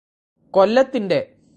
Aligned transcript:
കൊല്ലത്തിന്റെ 0.53 1.19